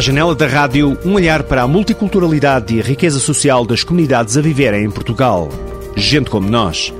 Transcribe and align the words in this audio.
À 0.00 0.02
janela 0.02 0.34
da 0.34 0.46
rádio, 0.46 0.96
um 1.04 1.12
olhar 1.12 1.42
para 1.42 1.60
a 1.60 1.68
multiculturalidade 1.68 2.74
e 2.74 2.80
a 2.80 2.82
riqueza 2.82 3.20
social 3.20 3.66
das 3.66 3.84
comunidades 3.84 4.34
a 4.38 4.40
viverem 4.40 4.86
em 4.86 4.90
Portugal. 4.90 5.50
Gente 5.94 6.30
como 6.30 6.48
nós. 6.48 6.90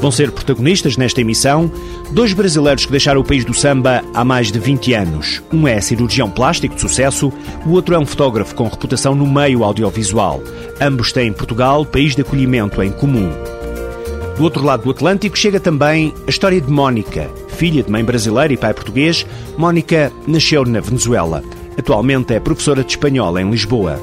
Vão 0.00 0.10
ser 0.10 0.32
protagonistas 0.32 0.96
nesta 0.96 1.20
emissão 1.20 1.70
dois 2.10 2.32
brasileiros 2.32 2.86
que 2.86 2.90
deixaram 2.90 3.20
o 3.20 3.24
país 3.24 3.44
do 3.44 3.54
samba 3.54 4.02
há 4.12 4.24
mais 4.24 4.50
de 4.50 4.58
20 4.58 4.94
anos. 4.94 5.44
Um 5.52 5.68
é 5.68 5.80
cirurgião 5.80 6.28
plástico 6.28 6.74
de 6.74 6.80
sucesso, 6.80 7.32
o 7.64 7.70
outro 7.70 7.94
é 7.94 7.98
um 8.00 8.04
fotógrafo 8.04 8.56
com 8.56 8.66
reputação 8.66 9.14
no 9.14 9.28
meio 9.28 9.62
audiovisual. 9.62 10.42
Ambos 10.80 11.12
têm 11.12 11.32
Portugal, 11.32 11.86
país 11.86 12.16
de 12.16 12.22
acolhimento 12.22 12.82
em 12.82 12.90
comum. 12.90 13.30
Do 14.36 14.42
outro 14.42 14.64
lado 14.64 14.82
do 14.82 14.90
Atlântico 14.90 15.38
chega 15.38 15.60
também 15.60 16.12
a 16.26 16.30
história 16.30 16.60
de 16.60 16.68
Mónica. 16.68 17.30
Filha 17.50 17.84
de 17.84 17.92
mãe 17.92 18.04
brasileira 18.04 18.52
e 18.52 18.56
pai 18.56 18.74
português, 18.74 19.24
Mónica 19.56 20.12
nasceu 20.26 20.64
na 20.64 20.80
Venezuela. 20.80 21.40
Atualmente 21.78 22.34
é 22.34 22.40
professora 22.40 22.84
de 22.84 22.90
espanhol 22.90 23.38
em 23.38 23.50
Lisboa. 23.50 24.00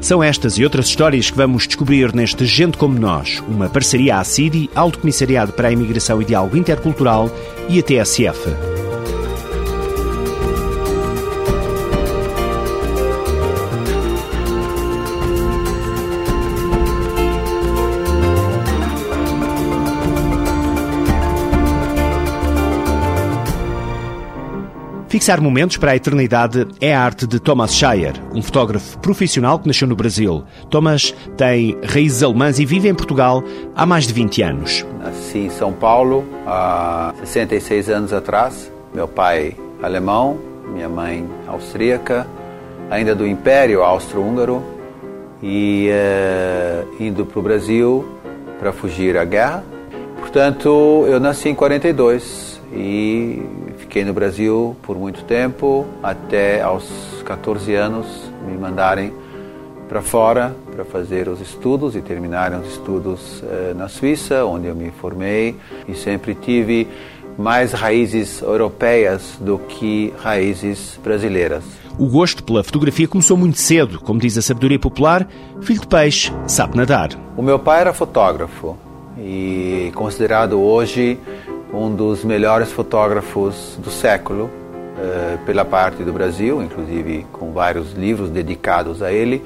São 0.00 0.22
estas 0.22 0.58
e 0.58 0.64
outras 0.64 0.86
histórias 0.86 1.30
que 1.30 1.36
vamos 1.36 1.66
descobrir 1.66 2.14
neste 2.14 2.44
Gente 2.44 2.76
Como 2.76 2.98
Nós, 2.98 3.42
uma 3.48 3.70
parceria 3.70 4.18
à 4.18 4.24
CIDI, 4.24 4.68
Alto 4.74 4.98
Comissariado 4.98 5.52
para 5.52 5.68
a 5.68 5.72
Imigração 5.72 6.20
e 6.20 6.26
Diálogo 6.26 6.56
Intercultural 6.56 7.30
e 7.68 7.78
a 7.78 7.82
TSF. 7.82 8.73
Fixar 25.24 25.40
momentos 25.40 25.78
para 25.78 25.92
a 25.92 25.96
eternidade 25.96 26.68
é 26.82 26.94
a 26.94 27.00
arte 27.00 27.26
de 27.26 27.40
Thomas 27.40 27.74
Shire, 27.74 28.20
um 28.34 28.42
fotógrafo 28.42 28.98
profissional 28.98 29.58
que 29.58 29.66
nasceu 29.66 29.88
no 29.88 29.96
Brasil. 29.96 30.44
Thomas 30.68 31.14
tem 31.34 31.78
raízes 31.82 32.22
alemãs 32.22 32.58
e 32.58 32.66
vive 32.66 32.90
em 32.90 32.94
Portugal 32.94 33.42
há 33.74 33.86
mais 33.86 34.06
de 34.06 34.12
20 34.12 34.42
anos. 34.42 34.84
Nasci 35.02 35.38
em 35.38 35.48
São 35.48 35.72
Paulo 35.72 36.26
há 36.46 37.14
66 37.20 37.88
anos 37.88 38.12
atrás. 38.12 38.70
Meu 38.92 39.08
pai 39.08 39.56
alemão, 39.82 40.38
minha 40.70 40.90
mãe 40.90 41.26
austríaca, 41.46 42.26
ainda 42.90 43.14
do 43.14 43.26
Império 43.26 43.82
Austro-Húngaro, 43.82 44.62
e 45.42 45.88
uh, 45.88 47.02
indo 47.02 47.24
para 47.24 47.38
o 47.38 47.42
Brasil 47.42 48.06
para 48.58 48.74
fugir 48.74 49.16
à 49.16 49.24
guerra. 49.24 49.64
Portanto, 50.18 51.06
eu 51.08 51.18
nasci 51.18 51.48
em 51.48 51.54
42 51.54 52.60
e 52.74 53.42
Fiquei 53.94 54.04
no 54.04 54.12
Brasil 54.12 54.74
por 54.82 54.98
muito 54.98 55.22
tempo, 55.22 55.86
até 56.02 56.60
aos 56.60 56.84
14 57.24 57.72
anos 57.76 58.28
me 58.44 58.58
mandarem 58.58 59.12
para 59.88 60.02
fora 60.02 60.52
para 60.74 60.84
fazer 60.84 61.28
os 61.28 61.40
estudos 61.40 61.94
e 61.94 62.00
terminarem 62.00 62.58
os 62.58 62.72
estudos 62.72 63.40
eh, 63.44 63.72
na 63.76 63.86
Suíça, 63.86 64.44
onde 64.44 64.66
eu 64.66 64.74
me 64.74 64.90
formei 64.90 65.54
e 65.86 65.94
sempre 65.94 66.34
tive 66.34 66.88
mais 67.38 67.70
raízes 67.72 68.42
europeias 68.42 69.38
do 69.40 69.60
que 69.60 70.12
raízes 70.18 70.98
brasileiras. 71.00 71.62
O 71.96 72.08
gosto 72.08 72.42
pela 72.42 72.64
fotografia 72.64 73.06
começou 73.06 73.36
muito 73.36 73.60
cedo, 73.60 74.00
como 74.00 74.18
diz 74.18 74.36
a 74.36 74.42
sabedoria 74.42 74.80
popular, 74.80 75.24
filho 75.60 75.82
de 75.82 75.86
peixe, 75.86 76.32
sabe 76.48 76.76
nadar. 76.76 77.10
O 77.36 77.42
meu 77.42 77.60
pai 77.60 77.82
era 77.82 77.92
fotógrafo 77.92 78.76
e 79.16 79.92
considerado 79.94 80.60
hoje 80.60 81.16
um 81.74 81.94
dos 81.94 82.24
melhores 82.24 82.70
fotógrafos 82.70 83.76
do 83.82 83.90
século 83.90 84.44
uh, 84.44 85.38
pela 85.44 85.64
parte 85.64 86.02
do 86.04 86.12
Brasil, 86.12 86.62
inclusive 86.62 87.26
com 87.32 87.52
vários 87.52 87.92
livros 87.92 88.30
dedicados 88.30 89.02
a 89.02 89.12
ele. 89.12 89.42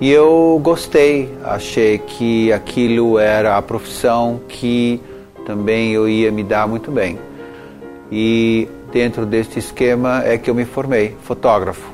E 0.00 0.10
eu 0.10 0.58
gostei, 0.62 1.28
achei 1.44 1.98
que 1.98 2.52
aquilo 2.52 3.18
era 3.18 3.56
a 3.56 3.62
profissão 3.62 4.40
que 4.48 5.00
também 5.46 5.92
eu 5.92 6.08
ia 6.08 6.32
me 6.32 6.42
dar 6.42 6.66
muito 6.66 6.90
bem. 6.90 7.18
E 8.10 8.68
dentro 8.92 9.24
deste 9.24 9.58
esquema 9.58 10.22
é 10.24 10.36
que 10.36 10.50
eu 10.50 10.54
me 10.54 10.64
formei, 10.64 11.14
fotógrafo. 11.22 11.88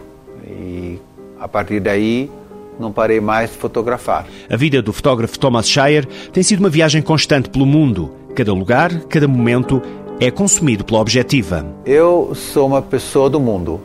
E 0.46 0.98
a 1.38 1.46
partir 1.46 1.80
daí 1.80 2.30
não 2.78 2.92
parei 2.92 3.20
mais 3.20 3.50
de 3.50 3.56
fotografar. 3.56 4.26
A 4.48 4.56
vida 4.56 4.80
do 4.80 4.92
fotógrafo 4.92 5.38
Thomas 5.38 5.68
Shire 5.68 6.06
tem 6.32 6.42
sido 6.42 6.60
uma 6.60 6.70
viagem 6.70 7.02
constante 7.02 7.50
pelo 7.50 7.66
mundo. 7.66 8.10
Cada 8.38 8.52
lugar, 8.52 9.00
cada 9.08 9.26
momento 9.26 9.82
é 10.20 10.30
consumido 10.30 10.84
pela 10.84 11.00
objetiva. 11.00 11.66
Eu 11.84 12.36
sou 12.36 12.68
uma 12.68 12.80
pessoa 12.80 13.28
do 13.28 13.40
mundo. 13.40 13.80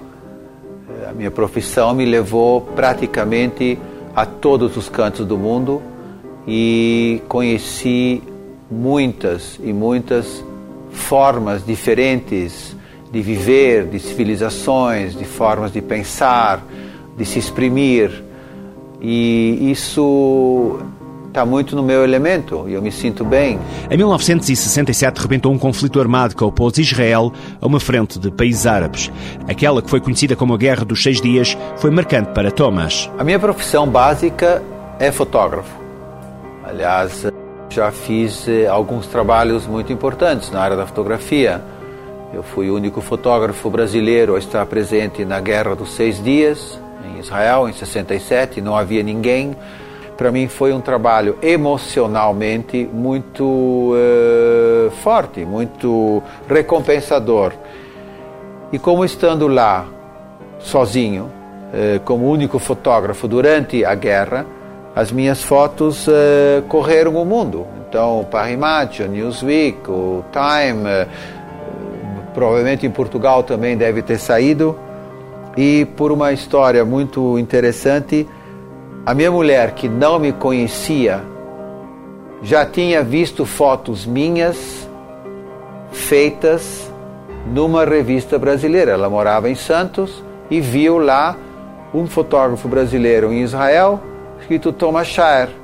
A 1.09 1.11
minha 1.11 1.31
profissão 1.31 1.91
me 1.95 2.05
levou 2.05 2.61
praticamente 2.61 3.79
a 4.15 4.27
todos 4.27 4.77
os 4.77 4.87
cantos 4.87 5.25
do 5.25 5.39
mundo 5.39 5.81
e 6.47 7.19
conheci 7.27 8.21
muitas 8.69 9.59
e 9.59 9.73
muitas 9.73 10.45
formas 10.91 11.65
diferentes 11.65 12.75
de 13.11 13.21
viver, 13.23 13.87
de 13.87 13.97
civilizações, 13.97 15.17
de 15.17 15.25
formas 15.25 15.73
de 15.73 15.81
pensar, 15.81 16.63
de 17.17 17.25
se 17.25 17.39
exprimir. 17.39 18.23
E 19.01 19.71
isso 19.71 20.79
está 21.33 21.43
muito 21.43 21.75
no 21.75 21.81
meu 21.81 22.03
elemento 22.03 22.65
e 22.67 22.73
eu 22.73 22.81
me 22.81 22.91
sinto 22.91 23.25
bem. 23.25 23.59
Em 23.89 23.97
1967 23.97 25.19
rebentou 25.19 25.51
um 25.51 25.57
conflito 25.57 25.99
armado 25.99 26.35
que 26.35 26.43
opôs 26.43 26.77
Israel 26.77 27.33
a 27.59 27.65
uma 27.65 27.79
frente 27.79 28.19
de 28.19 28.29
países 28.29 28.67
árabes. 28.67 29.11
Aquela 29.49 29.81
que 29.81 29.89
foi 29.89 29.99
conhecida 29.99 30.35
como 30.35 30.53
a 30.53 30.57
Guerra 30.57 30.85
dos 30.85 31.01
Seis 31.01 31.19
Dias 31.19 31.57
foi 31.77 31.89
marcante 31.89 32.29
para 32.33 32.51
Thomas. 32.51 33.09
A 33.17 33.23
minha 33.23 33.39
profissão 33.39 33.89
básica 33.89 34.61
é 34.99 35.11
fotógrafo. 35.11 35.75
Aliás, 36.63 37.25
já 37.67 37.91
fiz 37.91 38.47
eh, 38.47 38.67
alguns 38.67 39.07
trabalhos 39.07 39.65
muito 39.65 39.91
importantes 39.91 40.51
na 40.51 40.61
área 40.61 40.77
da 40.77 40.85
fotografia. 40.85 41.63
Eu 42.31 42.43
fui 42.43 42.69
o 42.69 42.75
único 42.75 43.01
fotógrafo 43.01 43.71
brasileiro 43.71 44.35
a 44.35 44.39
estar 44.39 44.63
presente 44.67 45.25
na 45.25 45.39
Guerra 45.39 45.75
dos 45.75 45.93
Seis 45.93 46.23
Dias, 46.23 46.79
em 47.03 47.19
Israel, 47.19 47.67
em 47.67 47.73
67. 47.73 48.61
Não 48.61 48.75
havia 48.75 49.01
ninguém 49.01 49.55
para 50.17 50.31
mim 50.31 50.47
foi 50.47 50.73
um 50.73 50.81
trabalho 50.81 51.37
emocionalmente 51.41 52.89
muito 52.91 53.93
uh, 53.93 54.91
forte, 55.01 55.45
muito 55.45 56.21
recompensador. 56.47 57.53
E 58.71 58.79
como 58.79 59.03
estando 59.03 59.47
lá 59.47 59.85
sozinho, 60.59 61.25
uh, 61.25 61.99
como 62.01 62.29
único 62.29 62.59
fotógrafo 62.59 63.27
durante 63.27 63.83
a 63.83 63.95
guerra, 63.95 64.45
as 64.95 65.11
minhas 65.11 65.41
fotos 65.41 66.07
uh, 66.07 66.61
correram 66.67 67.15
o 67.15 67.25
mundo. 67.25 67.65
Então, 67.87 68.21
o 68.21 68.25
Paris 68.25 68.57
Match, 68.57 68.99
o 69.01 69.07
Newsweek, 69.07 69.89
o 69.89 70.23
Time, 70.31 71.07
provavelmente 72.33 72.85
em 72.85 72.89
Portugal 72.89 73.43
também 73.43 73.77
deve 73.77 74.01
ter 74.01 74.17
saído. 74.17 74.77
E 75.55 75.85
por 75.95 76.11
uma 76.11 76.31
história 76.31 76.83
muito 76.83 77.37
interessante, 77.37 78.27
a 79.05 79.13
minha 79.13 79.31
mulher, 79.31 79.71
que 79.71 79.89
não 79.89 80.17
me 80.17 80.31
conhecia, 80.31 81.21
já 82.41 82.65
tinha 82.65 83.03
visto 83.03 83.45
fotos 83.45 84.05
minhas 84.05 84.87
feitas 85.91 86.91
numa 87.47 87.85
revista 87.85 88.39
brasileira. 88.39 88.91
Ela 88.91 89.09
morava 89.09 89.49
em 89.49 89.55
Santos 89.55 90.23
e 90.49 90.61
viu 90.61 90.97
lá 90.97 91.35
um 91.93 92.07
fotógrafo 92.07 92.67
brasileiro 92.67 93.31
em 93.31 93.41
Israel, 93.41 94.01
escrito 94.39 94.71
Thomas 94.71 95.07
Shire. 95.07 95.63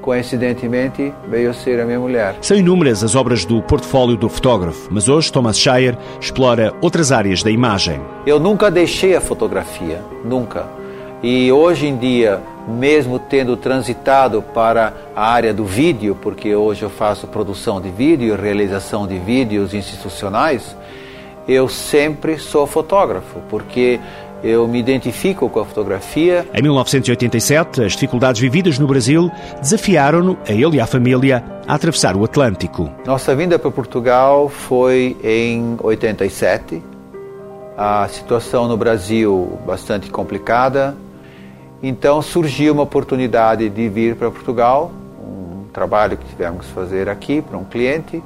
Coincidentemente, 0.00 1.12
veio 1.28 1.52
ser 1.52 1.80
a 1.80 1.84
minha 1.84 1.98
mulher. 2.00 2.36
São 2.40 2.56
inúmeras 2.56 3.04
as 3.04 3.14
obras 3.14 3.44
do 3.44 3.60
portfólio 3.62 4.16
do 4.16 4.28
fotógrafo, 4.28 4.88
mas 4.90 5.08
hoje 5.08 5.30
Thomas 5.30 5.58
Shire 5.58 5.98
explora 6.20 6.72
outras 6.80 7.12
áreas 7.12 7.42
da 7.42 7.50
imagem. 7.50 8.00
Eu 8.24 8.40
nunca 8.40 8.70
deixei 8.70 9.14
a 9.14 9.20
fotografia, 9.20 10.02
nunca. 10.24 10.77
E 11.22 11.50
hoje 11.50 11.88
em 11.88 11.96
dia, 11.96 12.40
mesmo 12.68 13.18
tendo 13.18 13.56
transitado 13.56 14.40
para 14.40 14.92
a 15.16 15.28
área 15.28 15.52
do 15.52 15.64
vídeo, 15.64 16.16
porque 16.20 16.54
hoje 16.54 16.82
eu 16.84 16.90
faço 16.90 17.26
produção 17.26 17.80
de 17.80 17.90
vídeo, 17.90 18.36
realização 18.36 19.04
de 19.04 19.18
vídeos 19.18 19.74
institucionais, 19.74 20.76
eu 21.48 21.68
sempre 21.68 22.38
sou 22.38 22.68
fotógrafo, 22.68 23.40
porque 23.48 23.98
eu 24.44 24.68
me 24.68 24.78
identifico 24.78 25.48
com 25.48 25.58
a 25.58 25.64
fotografia. 25.64 26.46
Em 26.54 26.62
1987, 26.62 27.82
as 27.82 27.92
dificuldades 27.94 28.40
vividas 28.40 28.78
no 28.78 28.86
Brasil 28.86 29.28
desafiaram-no, 29.60 30.38
a 30.48 30.52
ele 30.52 30.76
e 30.76 30.80
à 30.80 30.86
família, 30.86 31.42
a 31.66 31.74
atravessar 31.74 32.16
o 32.16 32.24
Atlântico. 32.24 32.88
Nossa 33.04 33.34
vinda 33.34 33.58
para 33.58 33.72
Portugal 33.72 34.48
foi 34.48 35.16
em 35.24 35.76
87. 35.82 36.80
A 37.76 38.06
situação 38.08 38.68
no 38.68 38.76
Brasil 38.76 39.58
bastante 39.66 40.10
complicada, 40.10 40.96
então 41.82 42.20
surgiu 42.20 42.72
uma 42.72 42.82
oportunidade 42.82 43.68
de 43.68 43.88
vir 43.88 44.16
para 44.16 44.30
Portugal, 44.30 44.90
um 45.22 45.64
trabalho 45.72 46.16
que 46.16 46.24
tivemos 46.26 46.66
que 46.66 46.72
fazer 46.72 47.08
aqui 47.08 47.40
para 47.40 47.56
um 47.56 47.64
cliente. 47.64 48.22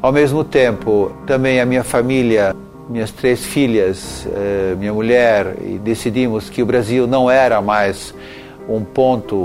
Ao 0.00 0.12
mesmo 0.12 0.44
tempo, 0.44 1.10
também 1.26 1.60
a 1.60 1.66
minha 1.66 1.82
família 1.82 2.54
minhas 2.88 3.10
três 3.10 3.44
filhas, 3.44 4.26
eh, 4.32 4.74
minha 4.78 4.92
mulher, 4.92 5.56
decidimos 5.82 6.48
que 6.48 6.62
o 6.62 6.66
Brasil 6.66 7.06
não 7.06 7.28
era 7.28 7.60
mais 7.60 8.14
um 8.68 8.82
ponto 8.82 9.36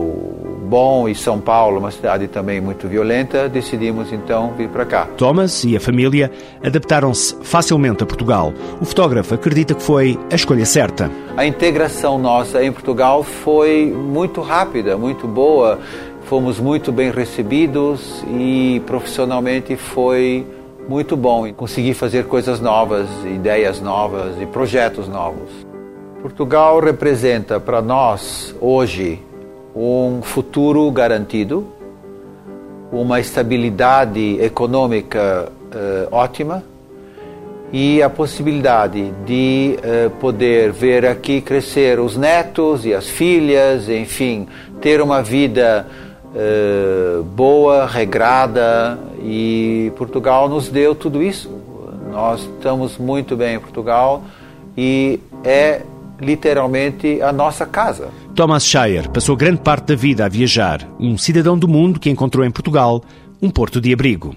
bom 0.68 1.07
e 1.07 1.13
São 1.13 1.39
Paulo, 1.39 1.79
uma 1.79 1.91
cidade 1.91 2.27
também 2.27 2.59
muito 2.59 2.88
violenta, 2.88 3.47
decidimos 3.47 4.12
então 4.12 4.53
vir 4.57 4.69
para 4.69 4.85
cá. 4.85 5.07
Thomas 5.18 5.63
e 5.63 5.75
a 5.75 5.79
família 5.79 6.31
adaptaram-se 6.63 7.35
facilmente 7.44 8.03
a 8.03 8.06
Portugal. 8.06 8.53
O 8.79 8.85
fotógrafo 8.85 9.35
acredita 9.35 9.73
que 9.73 9.83
foi 9.83 10.19
a 10.31 10.35
escolha 10.35 10.65
certa. 10.65 11.12
A 11.38 11.45
integração 11.45 12.18
nossa 12.18 12.63
em 12.63 12.71
Portugal 12.71 13.23
foi 13.23 13.85
muito 13.85 14.41
rápida, 14.41 14.97
muito 14.97 15.27
boa. 15.27 15.79
Fomos 16.23 16.59
muito 16.59 16.91
bem 16.91 17.12
recebidos 17.12 18.23
e 18.27 18.81
profissionalmente 18.85 19.75
foi 19.75 20.45
muito 20.88 21.18
bom. 21.18 21.51
Consegui 21.53 21.94
fazer 21.94 22.25
coisas 22.25 22.59
novas, 22.59 23.07
ideias 23.25 23.81
novas 23.81 24.41
e 24.41 24.45
projetos 24.45 25.07
novos. 25.07 25.60
Portugal 26.21 26.79
representa 26.79 27.59
para 27.59 27.81
nós 27.81 28.56
hoje 28.62 29.19
um 29.75 30.21
futuro 30.21 30.89
garantido, 30.91 31.65
uma 32.91 33.19
estabilidade 33.19 34.39
econômica 34.39 35.51
uh, 35.51 36.15
ótima 36.15 36.63
e 37.73 38.03
a 38.03 38.09
possibilidade 38.09 39.12
de 39.25 39.77
uh, 39.79 40.12
poder 40.19 40.71
ver 40.71 41.07
aqui 41.07 41.41
crescer 41.41 42.00
os 42.00 42.15
netos 42.15 42.85
e 42.85 42.94
as 42.94 43.07
filhas, 43.07 43.89
enfim, 43.89 44.47
ter 44.79 45.01
uma 45.01 45.23
vida 45.23 45.88
uh, 46.35 47.23
boa, 47.23 47.88
regrada 47.88 49.00
e 49.23 49.91
Portugal 49.97 50.47
nos 50.47 50.69
deu 50.69 50.94
tudo 50.94 51.23
isso. 51.23 51.50
Nós 52.12 52.41
estamos 52.41 53.00
muito 53.00 53.35
bem 53.35 53.56
em 53.56 53.59
Portugal 53.59 54.21
e 54.77 55.19
é 55.44 55.81
literalmente 56.21 57.21
a 57.21 57.31
nossa 57.31 57.65
casa. 57.65 58.09
Thomas 58.35 58.65
Shire 58.65 59.09
passou 59.09 59.35
grande 59.35 59.62
parte 59.62 59.88
da 59.88 59.95
vida 59.95 60.25
a 60.25 60.29
viajar, 60.29 60.88
um 61.00 61.18
cidadão 61.18 61.57
do 61.57 61.68
mundo 61.68 62.00
que 62.00 62.09
encontrou 62.09 62.45
em 62.45 62.51
Portugal 62.51 63.03
um 63.41 63.50
porto 63.50 63.81
de 63.81 63.91
abrigo. 63.91 64.35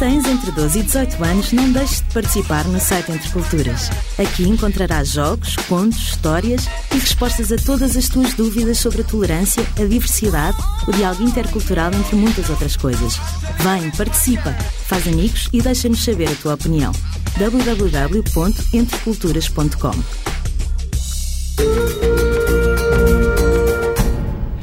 Tens 0.00 0.26
entre 0.26 0.50
12 0.50 0.78
e 0.78 0.82
18 0.82 1.22
anos, 1.22 1.52
não 1.52 1.70
deixes 1.72 2.00
de 2.00 2.14
participar 2.14 2.66
no 2.66 2.80
site 2.80 3.12
Entre 3.12 3.28
Culturas. 3.28 3.90
Aqui 4.18 4.48
encontrarás 4.48 5.10
jogos, 5.10 5.56
contos, 5.68 5.98
histórias 5.98 6.66
e 6.90 6.94
respostas 6.94 7.52
a 7.52 7.58
todas 7.58 7.98
as 7.98 8.08
tuas 8.08 8.32
dúvidas 8.32 8.78
sobre 8.78 9.02
a 9.02 9.04
tolerância, 9.04 9.62
a 9.78 9.84
diversidade, 9.84 10.56
o 10.88 10.92
diálogo 10.92 11.22
intercultural, 11.22 11.92
entre 11.92 12.16
muitas 12.16 12.48
outras 12.48 12.76
coisas. 12.76 13.20
Vem, 13.58 13.90
participa, 13.90 14.54
faz 14.86 15.06
amigos 15.06 15.50
e 15.52 15.60
deixa-nos 15.60 16.02
saber 16.02 16.30
a 16.30 16.34
tua 16.36 16.54
opinião. 16.54 16.92
www.entreculturas.com 17.36 19.90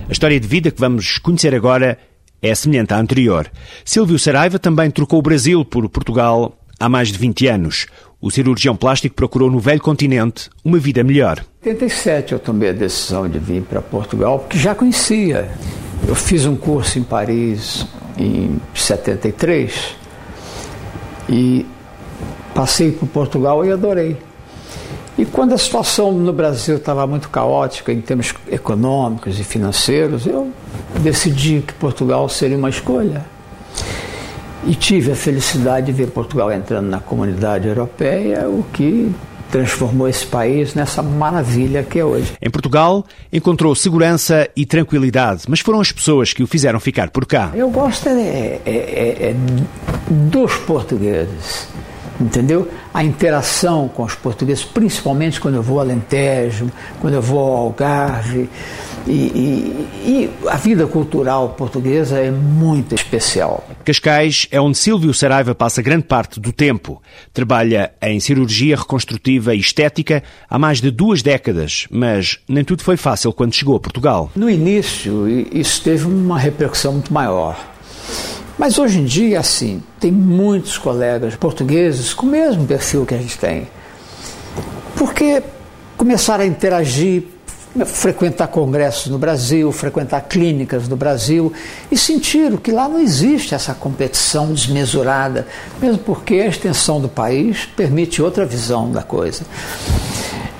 A 0.09 0.11
história 0.11 0.39
de 0.39 0.47
vida 0.47 0.71
que 0.71 0.79
vamos 0.79 1.19
conhecer 1.19 1.53
agora 1.53 1.99
é 2.41 2.53
semelhante 2.53 2.93
à 2.93 2.99
anterior. 2.99 3.49
Silvio 3.83 4.19
Saraiva 4.19 4.59
também 4.59 4.91
trocou 4.91 5.19
o 5.19 5.21
Brasil 5.21 5.63
por 5.65 5.87
Portugal 5.89 6.57
há 6.79 6.87
mais 6.87 7.11
de 7.11 7.17
20 7.17 7.47
anos. 7.47 7.87
O 8.19 8.31
cirurgião 8.31 8.75
plástico 8.75 9.15
procurou 9.15 9.51
no 9.51 9.59
velho 9.59 9.81
continente 9.81 10.49
uma 10.63 10.79
vida 10.79 11.03
melhor. 11.03 11.43
Em 11.63 11.69
87 11.69 12.33
eu 12.33 12.39
tomei 12.39 12.69
a 12.69 12.73
decisão 12.73 13.29
de 13.29 13.37
vir 13.37 13.61
para 13.61 13.81
Portugal, 13.81 14.39
porque 14.39 14.57
já 14.57 14.73
conhecia. 14.73 15.49
Eu 16.07 16.15
fiz 16.15 16.45
um 16.45 16.55
curso 16.55 16.97
em 16.97 17.03
Paris 17.03 17.85
em 18.17 18.59
73 18.73 19.95
e 21.29 21.65
passei 22.55 22.91
por 22.91 23.07
Portugal 23.07 23.63
e 23.65 23.71
adorei. 23.71 24.17
E 25.17 25.25
quando 25.25 25.53
a 25.53 25.57
situação 25.57 26.11
no 26.11 26.31
Brasil 26.31 26.77
estava 26.77 27.07
muito 27.07 27.29
caótica 27.29 27.91
em 27.91 27.99
termos 28.01 28.35
econômicos 28.47 29.39
e 29.39 29.43
financeiros, 29.43 30.27
eu 30.27 30.51
decidi 30.99 31.63
que 31.65 31.73
Portugal 31.73 32.29
seria 32.29 32.55
uma 32.57 32.69
escolha. 32.69 33.25
E 34.65 34.75
tive 34.75 35.11
a 35.11 35.15
felicidade 35.15 35.87
de 35.87 35.91
ver 35.91 36.07
Portugal 36.07 36.51
entrando 36.51 36.87
na 36.87 36.99
comunidade 36.99 37.67
europeia, 37.67 38.47
o 38.47 38.63
que 38.71 39.11
transformou 39.49 40.07
esse 40.07 40.25
país 40.25 40.75
nessa 40.75 41.01
maravilha 41.01 41.81
que 41.81 41.97
é 41.97 42.05
hoje. 42.05 42.33
Em 42.39 42.49
Portugal, 42.49 43.03
encontrou 43.31 43.73
segurança 43.73 44.47
e 44.55 44.65
tranquilidade, 44.65 45.43
mas 45.47 45.61
foram 45.61 45.79
as 45.79 45.91
pessoas 45.91 46.33
que 46.33 46.43
o 46.43 46.47
fizeram 46.47 46.79
ficar 46.79 47.09
por 47.09 47.25
cá. 47.25 47.51
Eu 47.55 47.69
gosto 47.69 48.09
é, 48.09 48.11
é, 48.11 48.61
é, 48.65 49.29
é 49.29 49.35
dos 50.09 50.57
portugueses 50.57 51.69
entendeu? 52.19 52.69
A 52.93 53.03
interação 53.03 53.87
com 53.87 54.03
os 54.03 54.15
portugueses, 54.15 54.63
principalmente 54.63 55.39
quando 55.39 55.55
eu 55.55 55.63
vou 55.63 55.79
ao 55.79 55.85
Alentejo, 55.85 56.71
quando 56.99 57.13
eu 57.13 57.21
vou 57.21 57.39
ao 57.39 57.55
Algarve. 57.57 58.49
E, 59.05 59.11
e, 59.11 59.87
e, 60.05 60.29
a 60.49 60.57
vida 60.57 60.85
cultural 60.85 61.49
portuguesa 61.49 62.19
é 62.19 62.29
muito 62.29 62.93
especial. 62.93 63.65
Cascais 63.85 64.47
é 64.51 64.59
onde 64.59 64.77
Silvio 64.77 65.13
Saraiva 65.13 65.55
passa 65.55 65.81
grande 65.81 66.03
parte 66.03 66.41
do 66.41 66.51
tempo. 66.51 67.01
Trabalha 67.33 67.93
em 68.01 68.19
cirurgia 68.19 68.75
reconstrutiva 68.75 69.55
e 69.55 69.59
estética 69.59 70.21
há 70.49 70.59
mais 70.59 70.81
de 70.81 70.91
duas 70.91 71.21
décadas, 71.21 71.87
mas 71.89 72.39
nem 72.49 72.65
tudo 72.65 72.83
foi 72.83 72.97
fácil 72.97 73.31
quando 73.31 73.53
chegou 73.53 73.77
a 73.77 73.79
Portugal. 73.79 74.29
No 74.35 74.49
início, 74.49 75.25
isso 75.53 75.81
teve 75.83 76.05
uma 76.05 76.37
repercussão 76.37 76.91
muito 76.91 77.13
maior 77.13 77.76
mas 78.57 78.79
hoje 78.79 78.99
em 78.99 79.05
dia, 79.05 79.39
assim, 79.39 79.83
tem 79.99 80.11
muitos 80.11 80.77
colegas 80.77 81.35
portugueses 81.35 82.13
com 82.13 82.25
o 82.25 82.29
mesmo 82.29 82.65
perfil 82.65 83.05
que 83.05 83.13
a 83.13 83.17
gente 83.17 83.37
tem. 83.37 83.67
Porque 84.95 85.43
começaram 85.95 86.43
a 86.43 86.47
interagir, 86.47 87.23
frequentar 87.85 88.47
congressos 88.47 89.11
no 89.11 89.19
Brasil, 89.19 89.71
frequentar 89.71 90.21
clínicas 90.21 90.87
no 90.87 90.95
Brasil 90.95 91.53
e 91.91 91.97
sentiram 91.97 92.57
que 92.57 92.71
lá 92.71 92.89
não 92.89 92.99
existe 92.99 93.53
essa 93.53 93.75
competição 93.75 94.51
desmesurada, 94.51 95.45
mesmo 95.79 95.99
porque 95.99 96.35
a 96.35 96.47
extensão 96.47 96.99
do 96.99 97.07
país 97.07 97.67
permite 97.75 98.21
outra 98.21 98.45
visão 98.45 98.91
da 98.91 99.03
coisa. 99.03 99.43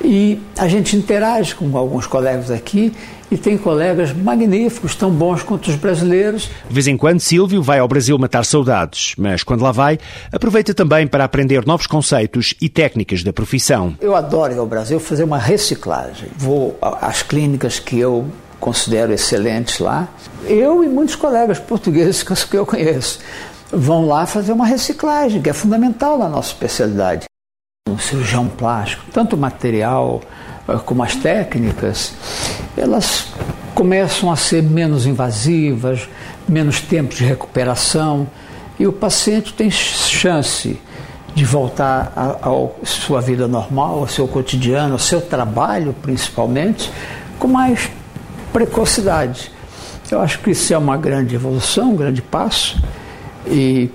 E 0.04 0.40
a 0.56 0.68
gente 0.68 0.96
interage 0.96 1.56
com 1.56 1.76
alguns 1.76 2.06
colegas 2.06 2.52
aqui 2.52 2.94
e 3.30 3.38
tem 3.38 3.58
colegas 3.58 4.14
magníficos, 4.14 4.96
tão 4.96 5.12
bons 5.12 5.44
quanto 5.44 5.70
os 5.70 5.76
brasileiros. 5.76 6.50
De 6.68 6.74
vez 6.74 6.88
em 6.88 6.98
quando, 6.98 7.20
Silvio 7.20 7.62
vai 7.62 7.80
ao 7.80 7.88
Brasil 7.88 8.18
matar 8.18 8.46
saudades, 8.46 9.14
mas 9.18 9.44
quando 9.44 9.62
lá 9.62 9.72
vai, 9.72 10.00
aproveita 10.32 10.74
também 10.74 11.08
para 11.08 11.24
aprender 11.24 11.66
novos 11.66 11.88
conceitos 11.88 12.54
e 12.62 12.70
técnicas 12.70 13.24
da 13.24 13.34
profissão. 13.34 13.96
Eu 14.00 14.16
adoro 14.16 14.54
ir 14.54 14.58
ao 14.58 14.66
Brasil 14.66 15.00
fazer 15.00 15.24
uma 15.24 15.38
reciclagem. 15.38 16.30
Vou 16.38 16.78
às 16.82 17.22
clínicas 17.22 17.80
que 17.80 18.00
eu 18.00 18.26
considero 18.60 19.14
excelentes 19.14 19.80
lá. 19.80 20.08
Eu 20.46 20.84
e 20.84 20.88
muitos 20.88 21.16
colegas 21.16 21.60
portugueses 21.60 22.24
que 22.24 22.58
eu 22.58 22.66
conheço 22.66 23.20
vão 23.72 24.08
lá 24.08 24.26
fazer 24.26 24.54
uma 24.54 24.66
reciclagem, 24.66 25.42
que 25.42 25.50
é 25.50 25.54
fundamental 25.54 26.18
na 26.18 26.30
nossa 26.30 26.50
especialidade. 26.50 27.26
Um 27.90 27.98
cirurgião 27.98 28.48
plástico, 28.48 29.04
tanto 29.12 29.38
material 29.38 30.22
como 30.86 31.04
as 31.04 31.16
técnicas, 31.16 32.14
elas 32.76 33.28
começam 33.74 34.32
a 34.32 34.36
ser 34.36 34.64
menos 34.64 35.06
invasivas, 35.06 36.10
menos 36.48 36.82
tempo 36.82 37.14
de 37.14 37.24
recuperação 37.24 38.28
e 38.80 38.86
o 38.86 38.92
paciente 38.92 39.54
tem 39.54 39.72
chance 39.72 40.80
de 41.34 41.46
voltar 41.46 42.12
à 42.16 42.86
sua 42.86 43.22
vida 43.22 43.48
normal, 43.48 44.00
ao 44.00 44.08
seu 44.08 44.28
cotidiano, 44.28 44.94
ao 44.94 45.00
seu 45.00 45.22
trabalho 45.22 45.96
principalmente, 46.02 46.92
com 47.38 47.48
mais 47.48 47.90
precocidade. 48.52 49.52
Eu 50.10 50.22
acho 50.22 50.40
que 50.40 50.52
isso 50.52 50.74
é 50.74 50.78
uma 50.78 50.98
grande 50.98 51.36
evolução, 51.36 51.92
um 51.92 51.96
grande 51.96 52.22
passo 52.22 52.82
e 53.46 53.90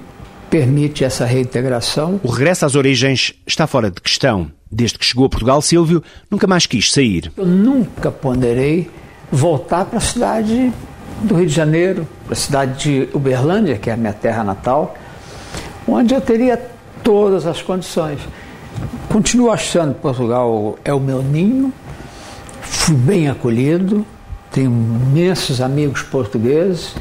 permite 0.51 1.05
essa 1.05 1.25
reintegração. 1.25 2.21
O 2.23 2.29
regresso 2.29 2.67
às 2.67 2.75
origens 2.75 3.35
está 3.47 3.67
fora 3.67 3.91
de 3.91 4.01
questão. 4.01 4.51
Desde 4.73 4.99
que 4.99 5.05
chegou 5.05 5.27
a 5.27 5.29
Portugal, 5.29 5.61
Silvio 5.61 6.03
nunca 6.31 6.47
mais 6.47 6.65
quis 6.65 6.91
sair. 6.91 7.31
Eu 7.37 7.45
nunca 7.45 8.11
ponderei 8.11 8.91
voltar 9.31 9.85
para 9.85 9.99
a 9.99 10.01
cidade 10.01 10.73
do 11.23 11.35
Rio 11.35 11.47
de 11.47 11.53
Janeiro, 11.53 12.09
para 12.25 12.33
a 12.33 12.37
cidade 12.37 12.83
de 12.83 13.09
Uberlândia, 13.15 13.77
que 13.77 13.91
é 13.91 13.93
a 13.93 13.97
minha 13.97 14.15
terra 14.15 14.43
natal, 14.43 14.97
onde 15.87 16.15
eu 16.15 16.21
teria 16.23 16.59
todas 17.05 17.47
as 17.47 17.61
condições. 17.61 18.19
Continuo 19.11 19.51
achando 19.51 19.95
que 19.95 20.01
Portugal 20.01 20.79
é 20.83 20.93
o 20.93 20.99
meu 20.99 21.23
ninho, 21.23 21.71
fui 22.63 22.97
bem 22.97 23.29
acolhido, 23.29 24.07
tenho 24.51 24.71
imensos 24.71 25.61
amigos 25.61 26.03
portugueses 26.03 26.95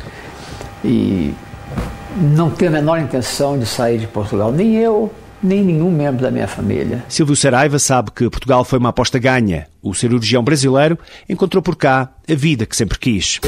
e 0.83 1.33
não 2.17 2.49
tenho 2.49 2.71
a 2.71 2.73
menor 2.73 2.99
intenção 2.99 3.57
de 3.57 3.65
sair 3.65 3.97
de 3.97 4.07
Portugal, 4.07 4.51
nem 4.51 4.75
eu, 4.75 5.09
nem 5.41 5.63
nenhum 5.63 5.91
membro 5.91 6.21
da 6.21 6.31
minha 6.31 6.47
família. 6.47 7.03
Silvio 7.07 7.35
Saraiva 7.35 7.79
sabe 7.79 8.11
que 8.11 8.29
Portugal 8.29 8.63
foi 8.63 8.79
uma 8.79 8.89
aposta 8.89 9.19
ganha. 9.19 9.67
O 9.81 9.93
cirurgião 9.93 10.43
brasileiro 10.43 10.97
encontrou 11.27 11.61
por 11.61 11.75
cá 11.75 12.09
a 12.29 12.35
vida 12.35 12.65
que 12.65 12.75
sempre 12.75 12.99
quis. 12.99 13.39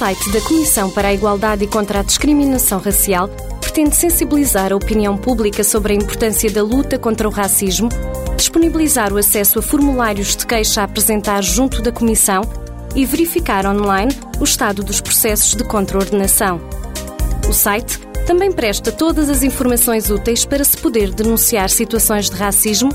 site 0.00 0.30
da 0.30 0.40
Comissão 0.40 0.88
para 0.88 1.08
a 1.08 1.12
Igualdade 1.12 1.64
e 1.64 1.66
contra 1.66 2.00
a 2.00 2.02
Discriminação 2.02 2.78
Racial 2.78 3.28
pretende 3.60 3.94
sensibilizar 3.94 4.72
a 4.72 4.76
opinião 4.76 5.14
pública 5.14 5.62
sobre 5.62 5.92
a 5.92 5.96
importância 5.96 6.50
da 6.50 6.62
luta 6.62 6.98
contra 6.98 7.28
o 7.28 7.30
racismo, 7.30 7.88
disponibilizar 8.36 9.12
o 9.12 9.18
acesso 9.18 9.58
a 9.58 9.62
formulários 9.62 10.36
de 10.36 10.46
queixa 10.46 10.80
a 10.80 10.84
apresentar 10.84 11.42
junto 11.42 11.82
da 11.82 11.92
Comissão 11.92 12.42
e 12.94 13.04
verificar 13.04 13.66
online 13.66 14.10
o 14.40 14.44
estado 14.44 14.82
dos 14.82 15.00
processos 15.00 15.54
de 15.54 15.64
contraordenação. 15.64 16.60
O 17.46 17.52
site 17.52 17.98
também 18.30 18.52
presta 18.52 18.92
todas 18.92 19.28
as 19.28 19.42
informações 19.42 20.08
úteis 20.08 20.44
para 20.44 20.62
se 20.62 20.76
poder 20.76 21.10
denunciar 21.10 21.68
situações 21.68 22.30
de 22.30 22.36
racismo 22.36 22.90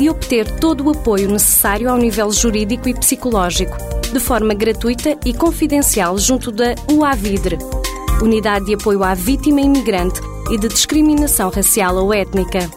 e 0.00 0.10
obter 0.10 0.50
todo 0.58 0.84
o 0.84 0.90
apoio 0.90 1.30
necessário 1.30 1.88
ao 1.88 1.96
nível 1.96 2.28
jurídico 2.32 2.88
e 2.88 2.94
psicológico, 2.94 3.76
de 4.12 4.18
forma 4.18 4.52
gratuita 4.52 5.16
e 5.24 5.32
confidencial 5.32 6.18
junto 6.18 6.50
da 6.50 6.74
UAVIDRE, 6.90 7.56
Unidade 8.20 8.64
de 8.64 8.74
Apoio 8.74 9.04
à 9.04 9.14
Vítima 9.14 9.60
Imigrante 9.60 10.20
e 10.50 10.58
de 10.58 10.66
Discriminação 10.66 11.50
Racial 11.50 11.94
ou 11.94 12.12
Étnica. 12.12 12.68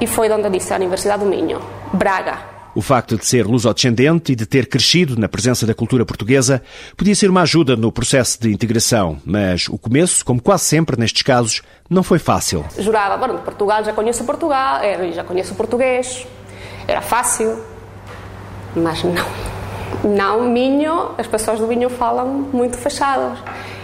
e 0.00 0.06
foi 0.06 0.30
onde 0.30 0.48
disse 0.50 0.72
a 0.72 0.76
Universidade 0.76 1.22
do 1.22 1.28
Minho, 1.28 1.60
Braga. 1.92 2.54
O 2.74 2.82
facto 2.82 3.16
de 3.16 3.24
ser 3.24 3.46
lusodescendente 3.46 4.32
e 4.32 4.34
de 4.34 4.46
ter 4.46 4.66
crescido 4.66 5.16
na 5.16 5.28
presença 5.28 5.64
da 5.64 5.72
cultura 5.72 6.04
portuguesa 6.04 6.60
podia 6.96 7.14
ser 7.14 7.30
uma 7.30 7.42
ajuda 7.42 7.76
no 7.76 7.92
processo 7.92 8.40
de 8.40 8.52
integração, 8.52 9.16
mas 9.24 9.68
o 9.68 9.78
começo, 9.78 10.24
como 10.24 10.42
quase 10.42 10.64
sempre 10.64 10.98
nestes 10.98 11.22
casos, 11.22 11.62
não 11.88 12.02
foi 12.02 12.18
fácil. 12.18 12.64
Jurava, 12.76 13.16
bueno, 13.16 13.38
Portugal 13.38 13.84
já 13.84 13.92
conheço 13.92 14.24
Portugal, 14.24 14.80
eh, 14.82 15.12
já 15.12 15.22
conheço 15.22 15.54
português, 15.54 16.26
era 16.88 17.00
fácil, 17.00 17.62
mas 18.74 19.04
não. 19.04 19.24
Não, 20.02 20.48
Minho, 20.50 21.12
as 21.16 21.28
pessoas 21.28 21.60
do 21.60 21.68
Minho 21.68 21.88
falam 21.88 22.26
muito 22.52 22.76
fechadas. 22.76 23.38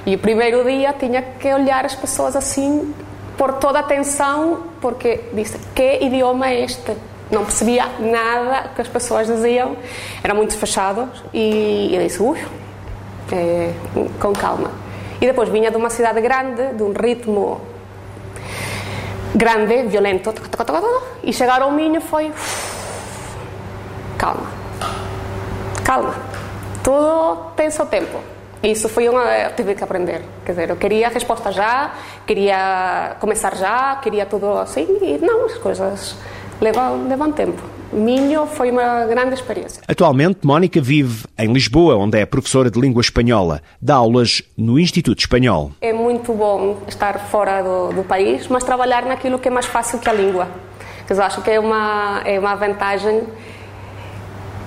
E 0.06 0.14
o 0.14 0.18
primeiro 0.18 0.64
dia 0.64 0.92
tinha 0.92 1.22
que 1.22 1.52
olhar 1.52 1.84
as 1.84 1.94
pessoas 1.94 2.34
assim, 2.34 2.94
por 3.36 3.54
toda 3.54 3.78
a 3.78 3.82
atenção, 3.82 4.64
porque 4.80 5.20
disse: 5.32 5.58
que 5.74 5.98
idioma 6.02 6.48
é 6.48 6.64
este? 6.64 6.96
não 7.30 7.44
percebia 7.44 7.86
nada 8.00 8.70
que 8.74 8.80
as 8.80 8.88
pessoas 8.88 9.26
diziam, 9.26 9.76
eram 10.22 10.34
muito 10.34 10.56
fechados 10.56 11.08
e 11.32 11.90
eu 11.94 12.02
disse, 12.02 12.20
ui, 12.20 12.38
é, 13.32 13.72
com 14.18 14.32
calma. 14.32 14.70
E 15.20 15.26
depois 15.26 15.48
vinha 15.48 15.70
de 15.70 15.76
uma 15.76 15.90
cidade 15.90 16.20
grande, 16.20 16.74
de 16.74 16.82
um 16.82 16.92
ritmo 16.92 17.60
grande, 19.34 19.84
violento, 19.84 20.34
e 21.22 21.32
chegar 21.32 21.62
ao 21.62 21.70
Minho 21.70 22.00
foi 22.00 22.32
calma, 24.18 24.50
calma, 25.84 26.14
tudo 26.82 27.52
tem 27.54 27.70
seu 27.70 27.86
tempo. 27.86 28.18
Isso 28.62 28.88
foi 28.88 29.08
uma. 29.08 29.22
Eu 29.22 29.54
tive 29.54 29.74
que 29.74 29.82
aprender. 29.82 30.22
Quer 30.44 30.52
dizer, 30.52 30.70
eu 30.70 30.76
queria 30.76 31.06
a 31.06 31.10
resposta 31.10 31.50
já, 31.50 31.94
queria 32.26 33.16
começar 33.18 33.56
já, 33.56 33.96
queria 33.96 34.26
tudo 34.26 34.58
assim, 34.58 34.86
e 35.00 35.18
não, 35.18 35.46
as 35.46 35.54
coisas 35.54 36.16
leva, 36.60 36.90
leva 36.90 37.24
um 37.24 37.32
tempo. 37.32 37.62
Minho 37.92 38.46
foi 38.46 38.70
uma 38.70 39.04
grande 39.06 39.34
experiência. 39.34 39.82
Atualmente, 39.88 40.46
Mónica 40.46 40.80
vive 40.80 41.24
em 41.36 41.52
Lisboa, 41.52 41.96
onde 41.96 42.18
é 42.18 42.26
professora 42.26 42.70
de 42.70 42.78
língua 42.78 43.00
espanhola. 43.00 43.62
Dá 43.80 43.96
aulas 43.96 44.42
no 44.56 44.78
Instituto 44.78 45.18
Espanhol. 45.18 45.72
É 45.80 45.92
muito 45.92 46.32
bom 46.32 46.78
estar 46.86 47.18
fora 47.18 47.62
do, 47.62 47.92
do 47.94 48.04
país, 48.04 48.46
mas 48.46 48.62
trabalhar 48.62 49.04
naquilo 49.04 49.38
que 49.40 49.48
é 49.48 49.50
mais 49.50 49.66
fácil 49.66 49.98
que 49.98 50.08
a 50.08 50.12
língua. 50.12 50.46
Eu 51.08 51.20
acho 51.20 51.42
que 51.42 51.50
é 51.50 51.58
uma, 51.58 52.22
é 52.24 52.38
uma 52.38 52.54
vantagem 52.54 53.22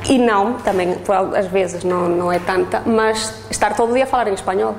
e 0.09 0.17
não, 0.17 0.53
também 0.53 0.97
às 1.35 1.47
vezes 1.47 1.83
não, 1.83 2.09
não 2.09 2.31
é 2.31 2.39
tanta, 2.39 2.81
mas 2.85 3.45
estar 3.49 3.75
todo 3.75 3.93
dia 3.93 4.03
a 4.03 4.07
falar 4.07 4.27
em 4.27 4.33
espanhol. 4.33 4.75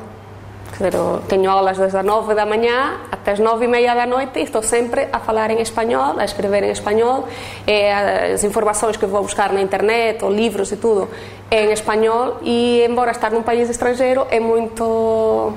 Quer 0.76 0.90
dizer, 0.90 1.00
tenho 1.28 1.48
aulas 1.48 1.78
desde 1.78 1.96
as 1.96 2.04
9 2.04 2.34
da 2.34 2.44
manhã 2.44 2.98
até 3.10 3.30
as 3.30 3.38
9 3.38 3.64
e 3.64 3.68
meia 3.68 3.94
da 3.94 4.06
noite 4.06 4.40
e 4.40 4.42
estou 4.42 4.60
sempre 4.60 5.08
a 5.12 5.20
falar 5.20 5.50
em 5.50 5.60
espanhol, 5.60 6.18
a 6.18 6.24
escrever 6.24 6.64
em 6.64 6.70
espanhol. 6.70 7.28
É, 7.64 8.32
as 8.32 8.42
informações 8.42 8.96
que 8.96 9.06
vou 9.06 9.22
buscar 9.22 9.52
na 9.52 9.60
internet, 9.60 10.24
ou 10.24 10.32
livros 10.32 10.72
e 10.72 10.76
tudo, 10.76 11.08
é 11.48 11.66
em 11.66 11.72
espanhol. 11.72 12.38
E, 12.42 12.84
embora 12.88 13.12
estar 13.12 13.30
num 13.30 13.42
país 13.42 13.70
estrangeiro, 13.70 14.26
é 14.30 14.40
muito. 14.40 15.52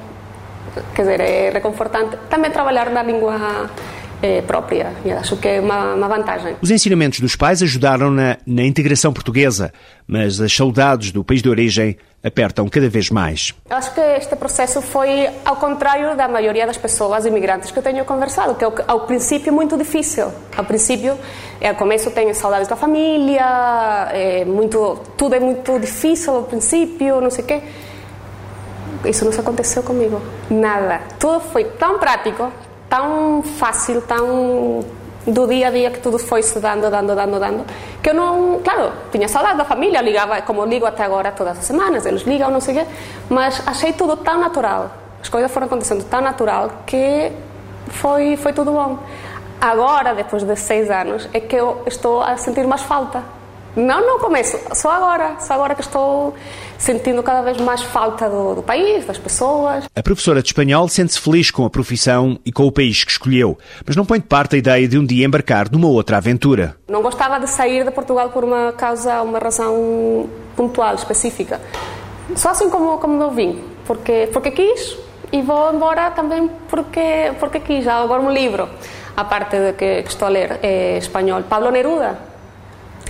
Quer 0.93 1.01
dizer, 1.01 1.19
é 1.19 1.49
reconfortante 1.49 2.15
também 2.29 2.51
trabalhar 2.51 2.91
na 2.91 3.01
língua 3.01 3.69
própria. 4.45 4.93
E 5.05 5.11
acho 5.11 5.37
que 5.37 5.47
é 5.47 5.59
uma, 5.59 5.93
uma, 5.93 6.07
vantagem. 6.07 6.55
Os 6.61 6.71
ensinamentos 6.71 7.19
dos 7.19 7.35
pais 7.35 7.61
ajudaram 7.61 8.09
na, 8.09 8.37
na 8.45 8.63
integração 8.63 9.13
portuguesa, 9.13 9.71
mas 10.07 10.41
as 10.41 10.53
saudades 10.53 11.11
do 11.11 11.23
país 11.23 11.41
de 11.41 11.49
origem 11.49 11.97
apertam 12.23 12.67
cada 12.67 12.89
vez 12.89 13.09
mais. 13.09 13.53
Acho 13.69 13.93
que 13.93 14.01
este 14.01 14.35
processo 14.35 14.81
foi 14.81 15.29
ao 15.45 15.55
contrário 15.57 16.15
da 16.17 16.27
maioria 16.27 16.65
das 16.65 16.77
pessoas 16.77 17.25
imigrantes 17.25 17.71
que 17.71 17.77
eu 17.77 17.83
tenho 17.83 18.03
conversado, 18.05 18.55
que 18.55 18.65
ao 18.87 19.01
princípio 19.01 19.49
é 19.49 19.51
muito 19.51 19.77
difícil. 19.77 20.31
Ao 20.55 20.65
princípio, 20.65 21.17
ao 21.61 21.75
começo 21.75 22.09
tenho 22.11 22.33
saudades 22.33 22.67
da 22.67 22.75
família, 22.75 24.09
é 24.11 24.45
muito, 24.45 24.99
tudo 25.15 25.35
é 25.35 25.39
muito 25.39 25.79
difícil 25.79 26.35
ao 26.35 26.43
princípio, 26.43 27.21
não 27.21 27.29
sei 27.29 27.43
o 27.43 27.47
quê. 27.47 27.61
Isso 29.05 29.23
não 29.23 29.31
aconteceu 29.31 29.83
comigo. 29.83 30.21
Nada. 30.49 31.01
Tudo 31.19 31.39
foi 31.39 31.63
tão 31.63 31.99
prático, 31.99 32.51
tão 32.89 33.41
fácil, 33.43 34.01
tão 34.01 34.83
do 35.25 35.45
dia 35.45 35.67
a 35.67 35.71
dia 35.71 35.91
que 35.91 35.99
tudo 35.99 36.17
foi 36.17 36.41
se 36.41 36.57
dando, 36.59 36.89
dando, 36.89 37.13
dando, 37.13 37.39
dando, 37.39 37.65
que 38.01 38.09
eu 38.09 38.13
não, 38.13 38.61
claro, 38.63 38.93
tinha 39.11 39.27
saudade 39.27 39.57
da 39.57 39.65
família, 39.65 40.01
ligava, 40.01 40.41
como 40.41 40.63
ligo 40.65 40.85
até 40.85 41.03
agora 41.03 41.31
todas 41.31 41.57
as 41.57 41.65
semanas, 41.65 42.05
eles 42.05 42.21
ligam, 42.21 42.49
não 42.49 42.61
sei 42.61 42.75
o 42.75 42.79
quê, 42.79 42.91
mas 43.29 43.61
achei 43.67 43.91
tudo 43.91 44.15
tão 44.15 44.39
natural, 44.39 44.89
as 45.21 45.27
coisas 45.27 45.51
foram 45.51 45.67
acontecendo 45.67 46.03
tão 46.05 46.21
natural 46.21 46.71
que 46.85 47.31
foi, 47.89 48.37
foi 48.37 48.53
tudo 48.53 48.71
bom. 48.71 48.99
Agora, 49.59 50.13
depois 50.13 50.43
de 50.43 50.55
seis 50.55 50.89
anos, 50.89 51.27
é 51.33 51.39
que 51.39 51.55
eu 51.55 51.81
estou 51.87 52.21
a 52.21 52.37
sentir 52.37 52.65
mais 52.67 52.83
falta. 52.83 53.23
Não, 53.77 54.01
não 54.01 54.19
começo. 54.19 54.59
Só 54.73 54.89
agora. 54.89 55.35
Só 55.39 55.53
agora 55.53 55.75
que 55.75 55.81
estou 55.81 56.33
sentindo 56.79 57.21
cada 57.21 57.43
vez 57.43 57.57
mais 57.57 57.83
falta 57.83 58.27
do, 58.27 58.55
do 58.55 58.63
país, 58.63 59.05
das 59.05 59.19
pessoas. 59.19 59.85
A 59.95 60.01
professora 60.01 60.41
de 60.41 60.49
espanhol 60.49 60.87
sente-se 60.87 61.19
feliz 61.19 61.51
com 61.51 61.63
a 61.63 61.69
profissão 61.69 62.39
e 62.43 62.51
com 62.51 62.65
o 62.65 62.71
país 62.71 63.03
que 63.03 63.11
escolheu, 63.11 63.57
mas 63.85 63.95
não 63.95 64.05
põe 64.05 64.19
de 64.19 64.25
parte 64.25 64.55
a 64.55 64.59
ideia 64.59 64.87
de 64.87 64.97
um 64.97 65.05
dia 65.05 65.25
embarcar 65.25 65.71
numa 65.71 65.87
outra 65.87 66.17
aventura. 66.17 66.75
Não 66.87 67.03
gostava 67.03 67.39
de 67.39 67.47
sair 67.47 67.83
de 67.83 67.91
Portugal 67.91 68.29
por 68.29 68.43
uma 68.43 68.73
causa, 68.73 69.21
uma 69.21 69.37
razão 69.37 70.27
pontual, 70.55 70.95
específica. 70.95 71.61
Só 72.35 72.49
assim 72.49 72.69
como, 72.69 72.97
como 72.97 73.21
eu 73.21 73.31
vim. 73.31 73.61
Porque, 73.85 74.27
porque 74.33 74.51
quis 74.51 74.97
e 75.31 75.41
vou 75.41 75.73
embora 75.73 76.11
também 76.11 76.49
porque, 76.67 77.31
porque 77.39 77.59
quis. 77.59 77.87
Agora 77.87 78.21
um 78.21 78.31
livro, 78.31 78.67
a 79.15 79.23
parte 79.23 79.57
de 79.57 79.73
que, 79.73 80.03
que 80.03 80.09
estou 80.09 80.27
a 80.27 80.31
ler, 80.31 80.59
é 80.63 80.97
espanhol. 80.97 81.43
Pablo 81.43 81.71
Neruda, 81.71 82.17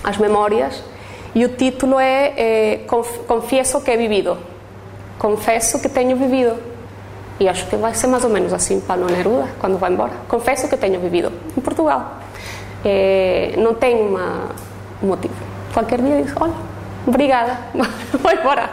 As 0.04 0.16
Memórias 0.18 0.82
e 1.34 1.44
o 1.44 1.50
título 1.50 1.98
é, 1.98 2.32
é 2.36 2.80
Confieso 3.26 3.80
que 3.80 3.90
he 3.90 3.96
vivido. 3.96 4.36
Confesso 5.18 5.80
que 5.80 5.88
tenho 5.88 6.16
vivido. 6.16 6.56
E 7.40 7.48
acho 7.48 7.66
que 7.68 7.76
vai 7.76 7.94
ser 7.94 8.08
mais 8.08 8.24
ou 8.24 8.30
menos 8.30 8.52
assim 8.52 8.80
Paulo 8.80 9.06
Neruda, 9.06 9.48
quando 9.58 9.78
vai 9.78 9.92
embora. 9.92 10.12
Confesso 10.26 10.68
que 10.68 10.76
tenho 10.76 11.00
vivido 11.00 11.32
em 11.56 11.60
Portugal. 11.60 12.20
É, 12.84 13.54
não 13.56 13.74
tem 13.74 13.96
uma, 13.96 14.50
um 15.02 15.08
motivo. 15.08 15.34
Qualquer 15.72 16.00
dia 16.00 16.22
diz, 16.22 16.32
olha, 16.40 16.54
obrigada, 17.06 17.58
vou 18.18 18.32
embora. 18.32 18.70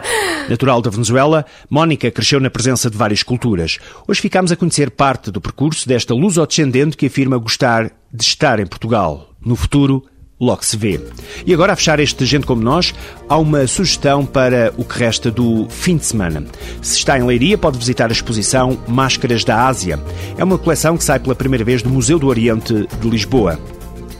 Natural 0.48 0.82
da 0.82 0.90
Venezuela, 0.90 1.46
Mónica 1.70 2.10
cresceu 2.10 2.40
na 2.40 2.50
presença 2.50 2.90
de 2.90 2.96
várias 2.96 3.22
culturas. 3.22 3.78
Hoje 4.08 4.20
ficamos 4.20 4.50
a 4.50 4.56
conhecer 4.56 4.90
parte 4.90 5.30
do 5.30 5.40
percurso 5.40 5.86
desta 5.86 6.14
luso-descendente 6.14 6.96
que 6.96 7.06
afirma 7.06 7.36
gostar 7.38 7.92
de 8.12 8.22
estar 8.22 8.58
em 8.58 8.66
Portugal. 8.66 9.28
No 9.40 9.54
futuro, 9.54 10.04
logo 10.40 10.64
se 10.64 10.76
vê. 10.76 11.00
E 11.46 11.52
agora, 11.52 11.72
a 11.72 11.76
fechar 11.76 11.98
este 12.00 12.24
Gente 12.26 12.46
Como 12.46 12.62
Nós, 12.62 12.94
há 13.28 13.36
uma 13.38 13.66
sugestão 13.66 14.24
para 14.24 14.72
o 14.76 14.84
que 14.84 14.98
resta 14.98 15.30
do 15.30 15.66
fim 15.68 15.96
de 15.96 16.04
semana. 16.04 16.44
Se 16.82 16.98
está 16.98 17.18
em 17.18 17.24
Leiria, 17.24 17.56
pode 17.58 17.78
visitar 17.78 18.08
a 18.08 18.12
exposição 18.12 18.78
Máscaras 18.86 19.44
da 19.44 19.66
Ásia. 19.66 19.98
É 20.36 20.44
uma 20.44 20.58
coleção 20.58 20.96
que 20.96 21.04
sai 21.04 21.18
pela 21.18 21.34
primeira 21.34 21.64
vez 21.64 21.82
do 21.82 21.90
Museu 21.90 22.18
do 22.18 22.26
Oriente 22.26 22.86
de 23.00 23.08
Lisboa. 23.08 23.58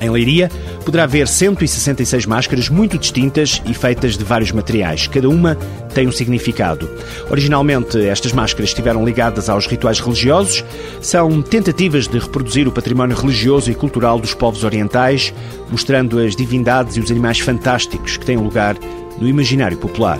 Em 0.00 0.10
Leiria, 0.10 0.50
poderá 0.84 1.06
ver 1.06 1.26
166 1.26 2.26
máscaras 2.26 2.68
muito 2.68 2.98
distintas 2.98 3.62
e 3.64 3.72
feitas 3.72 4.16
de 4.16 4.24
vários 4.24 4.52
materiais. 4.52 5.06
Cada 5.06 5.28
uma 5.28 5.56
tem 5.94 6.06
um 6.06 6.12
significado. 6.12 6.88
Originalmente, 7.30 7.98
estas 8.06 8.32
máscaras 8.32 8.70
estiveram 8.70 9.04
ligadas 9.04 9.48
aos 9.48 9.66
rituais 9.66 9.98
religiosos. 9.98 10.62
São 11.00 11.40
tentativas 11.40 12.06
de 12.06 12.18
reproduzir 12.18 12.68
o 12.68 12.72
património 12.72 13.16
religioso 13.16 13.70
e 13.70 13.74
cultural 13.74 14.18
dos 14.20 14.34
povos 14.34 14.64
orientais, 14.64 15.32
mostrando 15.70 16.18
as 16.18 16.36
divindades 16.36 16.96
e 16.96 17.00
os 17.00 17.10
animais 17.10 17.40
fantásticos 17.40 18.16
que 18.18 18.26
têm 18.26 18.36
lugar 18.36 18.76
no 19.18 19.26
imaginário 19.26 19.78
popular. 19.78 20.18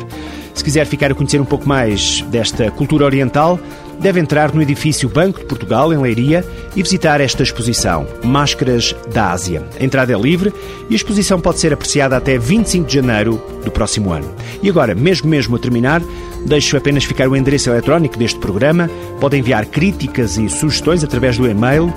Se 0.54 0.64
quiser 0.64 0.86
ficar 0.86 1.12
a 1.12 1.14
conhecer 1.14 1.38
um 1.38 1.44
pouco 1.44 1.68
mais 1.68 2.22
desta 2.22 2.70
cultura 2.70 3.04
oriental, 3.04 3.60
deve 4.00 4.20
entrar 4.20 4.54
no 4.54 4.62
edifício 4.62 5.08
Banco 5.08 5.40
de 5.40 5.46
Portugal, 5.46 5.92
em 5.92 5.98
Leiria, 5.98 6.44
e 6.74 6.82
visitar 6.82 7.20
esta 7.20 7.42
exposição, 7.42 8.06
Máscaras 8.22 8.94
da 9.12 9.32
Ásia. 9.32 9.64
A 9.80 9.84
entrada 9.84 10.12
é 10.12 10.18
livre 10.18 10.52
e 10.88 10.94
a 10.94 10.96
exposição 10.96 11.40
pode 11.40 11.58
ser 11.58 11.72
apreciada 11.72 12.16
até 12.16 12.38
25 12.38 12.86
de 12.86 12.94
janeiro 12.94 13.42
do 13.64 13.70
próximo 13.70 14.12
ano. 14.12 14.32
E 14.62 14.68
agora, 14.68 14.94
mesmo 14.94 15.28
mesmo 15.28 15.56
a 15.56 15.58
terminar, 15.58 16.00
deixo 16.44 16.76
apenas 16.76 17.04
ficar 17.04 17.28
o 17.28 17.36
endereço 17.36 17.70
eletrónico 17.70 18.18
deste 18.18 18.38
programa. 18.38 18.90
Pode 19.20 19.36
enviar 19.36 19.66
críticas 19.66 20.38
e 20.38 20.48
sugestões 20.48 21.02
através 21.02 21.36
do 21.38 21.48
e-mail 21.48 21.92